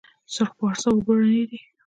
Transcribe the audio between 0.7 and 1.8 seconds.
اوبه رڼې دي؟